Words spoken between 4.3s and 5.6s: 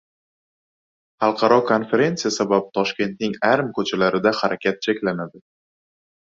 harakat cheklanadi